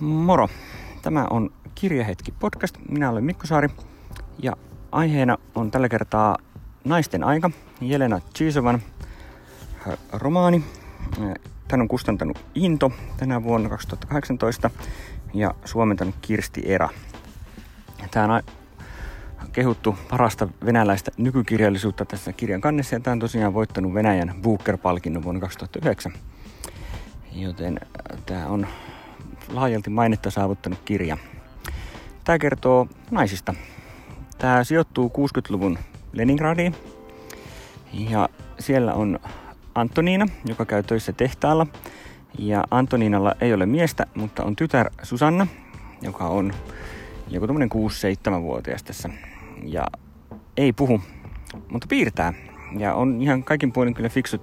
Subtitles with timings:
[0.00, 0.48] Moro!
[1.02, 2.76] Tämä on Kirjahetki podcast.
[2.88, 3.68] Minä olen Mikko Saari
[4.42, 4.56] ja
[4.92, 6.38] aiheena on tällä kertaa
[6.84, 7.50] Naisten aika,
[7.80, 8.82] Jelena Chisovan
[10.12, 10.64] romaani.
[11.68, 14.70] Tän on kustantanut Into tänä vuonna 2018
[15.34, 16.88] ja suomentanut Kirsti Era.
[18.10, 18.42] Tämä on
[19.52, 25.40] kehuttu parasta venäläistä nykykirjallisuutta tässä kirjan kannessa ja tämä on tosiaan voittanut Venäjän Booker-palkinnon vuonna
[25.40, 26.12] 2009.
[27.32, 27.80] Joten
[28.26, 28.66] tämä on
[29.50, 31.16] laajalti mainetta saavuttanut kirja.
[32.24, 33.54] Tämä kertoo naisista.
[34.38, 35.78] Tämä sijoittuu 60-luvun
[36.12, 36.74] Leningradiin
[37.92, 38.28] ja
[38.58, 39.18] siellä on
[39.74, 41.66] Antoniina, joka käy töissä tehtaalla.
[42.38, 45.46] Ja Antoniinalla ei ole miestä, mutta on tytär Susanna,
[46.02, 46.52] joka on
[47.28, 49.10] joku tämmöinen 6-7-vuotias tässä.
[49.62, 49.86] Ja
[50.56, 51.00] ei puhu,
[51.70, 52.32] mutta piirtää.
[52.78, 54.38] Ja on ihan kaikin puolin kyllä fiksu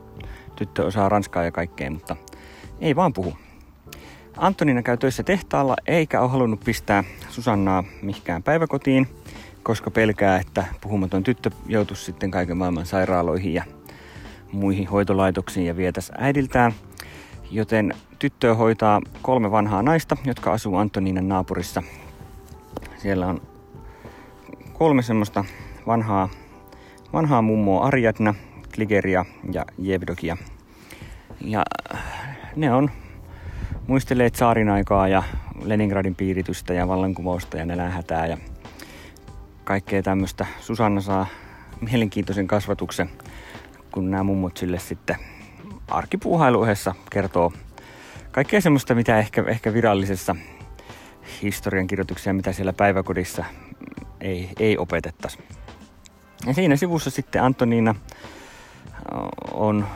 [0.56, 2.16] tyttö, osaa ranskaa ja kaikkea, mutta
[2.80, 3.38] ei vaan puhu.
[4.38, 9.08] Antonina käy töissä tehtaalla eikä ole halunnut pistää Susannaa mihinkään päiväkotiin,
[9.64, 13.64] koska pelkää, että puhumaton tyttö joutuisi sitten kaiken maailman sairaaloihin ja
[14.52, 16.74] muihin hoitolaitoksiin ja vietäisi äidiltään.
[17.52, 21.84] Joten tyttöä hoitaa kolme vanhaa naista, jotka asuu Antoninan naapurissa.
[22.98, 23.42] Siellä on
[24.74, 25.46] kolme semmoista
[25.88, 26.30] vanhaa,
[27.14, 28.36] vanhaa mummoa Arjatna,
[28.76, 30.38] Kligeria ja Jevdokia.
[31.42, 31.66] Ja
[32.56, 32.92] ne on
[33.88, 35.24] muistelee saarin aikaa ja
[35.64, 38.38] Leningradin piiritystä ja vallankumousta ja nälänhätää ja
[39.64, 40.46] kaikkea tämmöistä.
[40.60, 41.28] Susanna saa
[41.92, 43.10] mielenkiintoisen kasvatuksen,
[43.92, 45.16] kun nämä mummot sille sitten
[45.88, 47.54] arkipuuhailuehessa kertoo
[48.32, 50.36] kaikkea semmoista, mitä ehkä, ehkä virallisessa
[51.42, 53.46] historiankirjoituksia, mitä siellä päiväkodissa
[54.22, 55.40] ei, ei opetettaisi.
[56.46, 57.96] Ja siinä sivussa sitten Antoniina
[59.54, 59.88] on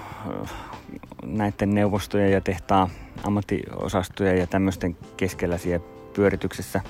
[1.26, 2.90] näiden neuvostojen ja tehtaan
[3.24, 6.82] ammattiosastoja ja tämmöisten keskellä siellä pyörityksessä.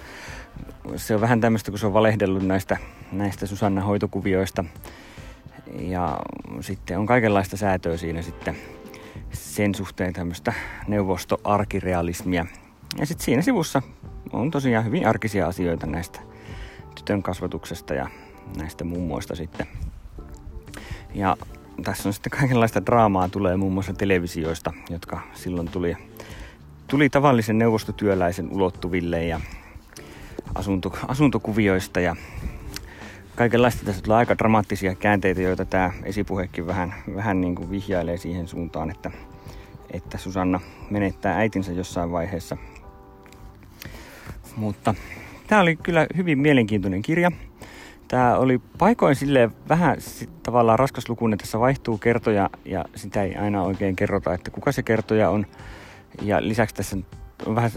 [0.95, 2.77] Se on vähän tämmöistä, kun se on valehdellut näistä,
[3.11, 4.65] näistä Susanna hoitokuvioista.
[5.79, 6.19] Ja
[6.61, 8.55] sitten on kaikenlaista säätöä siinä sitten
[9.31, 10.53] sen suhteen tämmöistä
[10.87, 12.45] neuvostoarkirealismia.
[12.99, 13.81] Ja sitten siinä sivussa
[14.33, 16.19] on tosiaan hyvin arkisia asioita näistä
[16.95, 18.09] tytön kasvatuksesta ja
[18.57, 19.67] näistä mummoista sitten.
[21.13, 21.37] Ja
[21.83, 25.97] tässä on sitten kaikenlaista draamaa tulee muun muassa televisioista, jotka silloin tuli,
[26.87, 29.39] tuli tavallisen neuvostotyöläisen ulottuville ja
[30.55, 32.15] asunto, asuntokuvioista ja
[33.35, 33.85] kaikenlaista.
[33.85, 38.91] Tässä tulee aika dramaattisia käänteitä, joita tämä esipuhekin vähän, vähän niin kuin vihjailee siihen suuntaan,
[38.91, 39.11] että,
[39.91, 40.59] että Susanna
[40.89, 42.57] menettää äitinsä jossain vaiheessa.
[44.55, 44.95] Mutta
[45.47, 47.31] tämä oli kyllä hyvin mielenkiintoinen kirja.
[48.11, 49.97] Tämä oli paikoin sille vähän
[50.43, 51.39] tavallaan raskaslukuinen.
[51.39, 55.45] Tässä vaihtuu kertoja ja sitä ei aina oikein kerrota, että kuka se kertoja on.
[56.21, 56.97] Ja lisäksi tässä
[57.45, 57.71] on vähän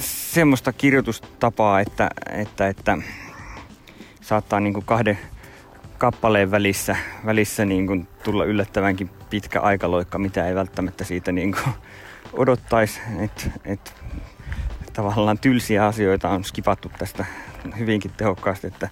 [0.00, 2.98] semmoista kirjoitustapaa, että, että, että
[4.20, 5.18] saattaa niin kuin kahden
[5.98, 11.74] kappaleen välissä, välissä niin kuin tulla yllättävänkin pitkä aikaloikka, mitä ei välttämättä siitä niin kuin
[12.32, 13.00] odottaisi.
[13.18, 13.94] Että et,
[14.92, 17.24] tavallaan tylsiä asioita on skipattu tästä
[17.78, 18.88] hyvinkin tehokkaasti, että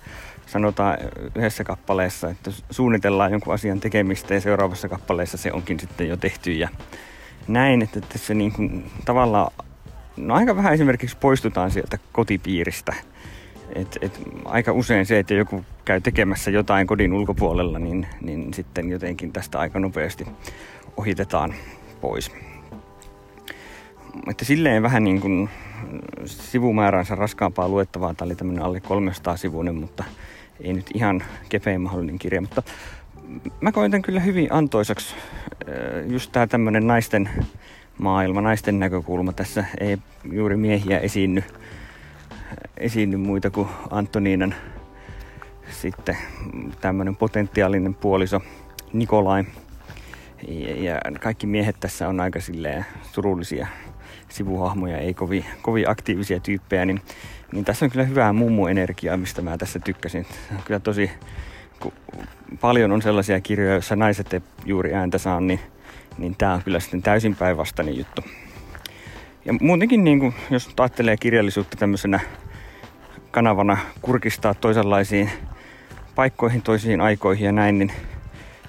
[0.47, 0.99] sanotaan
[1.35, 6.53] yhdessä kappaleessa, että suunnitellaan jonkun asian tekemistä ja seuraavassa kappaleessa se onkin sitten jo tehty
[6.53, 6.69] ja
[7.49, 9.53] näin, että tässä niin kuin tavallaan,
[10.17, 12.95] no aika vähän esimerkiksi poistutaan sieltä kotipiiristä.
[13.75, 18.91] Et, et aika usein se, että joku käy tekemässä jotain kodin ulkopuolella, niin, niin sitten
[18.91, 20.27] jotenkin tästä aika nopeasti
[20.97, 21.55] ohitetaan
[22.01, 22.33] pois.
[24.31, 25.51] Että silleen vähän niin kuin
[26.25, 28.15] sivumääränsä raskaampaa luettavaa.
[28.15, 30.05] Tämä oli tämmöinen alle 300 sivuinen, mutta
[30.61, 32.63] ei nyt ihan kepein mahdollinen kirja, mutta
[33.61, 35.15] mä koen tämän kyllä hyvin antoisaksi.
[35.15, 37.29] Äh, just tää tämmönen naisten
[37.99, 39.33] maailma, naisten näkökulma.
[39.33, 39.99] Tässä ei
[40.33, 41.43] juuri miehiä esiinny,
[42.77, 44.55] esiinny muita kuin Antoniinan
[45.71, 46.17] sitten
[46.81, 48.41] tämmönen potentiaalinen puoliso
[48.93, 49.45] Nikolai.
[50.77, 53.67] Ja kaikki miehet tässä on aika silleen surullisia
[54.29, 57.01] sivuhahmoja, ei kovin, kovin aktiivisia tyyppejä, niin
[57.53, 60.27] niin tässä on kyllä hyvää mummu-energiaa, mistä mä tässä tykkäsin.
[60.65, 61.11] Kyllä tosi,
[61.81, 61.93] kun
[62.61, 65.61] paljon on sellaisia kirjoja, joissa naiset ei juuri ääntä saa, niin,
[66.19, 68.23] niin tämä on kyllä sitten täysin päinvastainen juttu.
[69.45, 72.21] Ja muutenkin, niin kuin, jos ajattelee kirjallisuutta tämmöisenä
[73.31, 75.31] kanavana kurkistaa toisenlaisiin
[76.15, 77.93] paikkoihin, toisiin aikoihin ja näin, niin,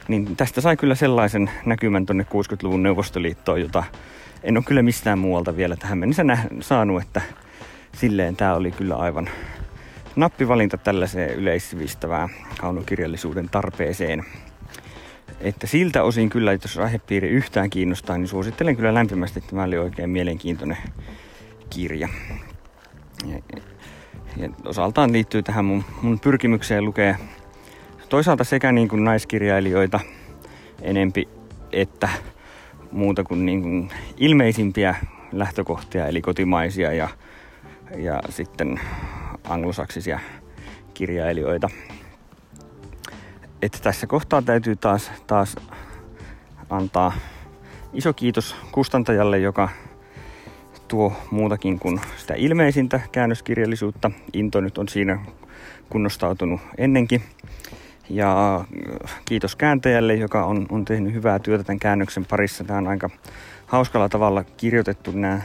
[0.08, 3.84] niin tästä sai kyllä sellaisen näkymän tuonne 60-luvun Neuvostoliittoon, jota
[4.44, 6.24] en ole kyllä mistään muualta vielä tähän mennessä
[6.60, 7.22] saanut, että
[7.96, 9.30] silleen tämä oli kyllä aivan
[10.16, 14.26] nappivalinta tällaiseen yleissivistävään kaunokirjallisuuden tarpeeseen.
[15.42, 19.78] Että siltä osin kyllä, jos aihepiiri yhtään kiinnostaa, niin suosittelen kyllä lämpimästi, että tämä oli
[19.78, 20.78] oikein mielenkiintoinen
[21.70, 22.10] kirja.
[23.26, 23.40] Ja,
[24.38, 27.16] ja osaltaan liittyy tähän mun, mun pyrkimykseen lukea
[28.10, 30.00] toisaalta sekä niin kuin naiskirjailijoita
[30.82, 31.28] enempi
[31.72, 32.10] että
[32.92, 34.96] muuta kuin, niin kuin ilmeisimpiä
[35.32, 37.10] lähtökohtia, eli kotimaisia ja,
[37.98, 38.80] ja sitten
[39.44, 40.20] anglosaksisia
[40.94, 41.70] kirjailijoita.
[43.62, 45.56] Että tässä kohtaa täytyy taas, taas
[46.70, 47.14] antaa
[47.94, 49.70] iso kiitos kustantajalle, joka
[50.88, 54.12] tuo muutakin kuin sitä ilmeisintä käännöskirjallisuutta.
[54.34, 55.26] Into nyt on siinä
[55.90, 57.22] kunnostautunut ennenkin.
[58.10, 58.66] Ja
[59.26, 62.64] kiitos kääntäjälle, joka on, on tehnyt hyvää työtä tämän käännöksen parissa.
[62.64, 63.10] Tämä on aika
[63.66, 65.42] hauskalla tavalla kirjoitettu nämä,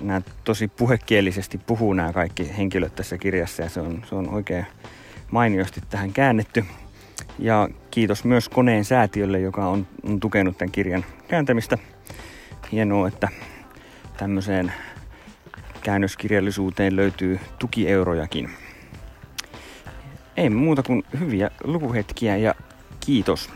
[0.00, 4.66] nämä tosi puhekielisesti puhuu nämä kaikki henkilöt tässä kirjassa ja se on, se on oikein
[5.30, 6.64] mainiosti tähän käännetty.
[7.38, 11.78] Ja kiitos myös koneen säätiölle, joka on, on tukenut tämän kirjan kääntämistä.
[12.72, 13.28] Hienoa, että
[14.16, 14.72] tämmöiseen
[15.82, 18.50] käännöskirjallisuuteen löytyy tukieurojakin.
[20.36, 22.54] Ei muuta kuin hyviä lukuhetkiä ja
[23.00, 23.50] kiitos.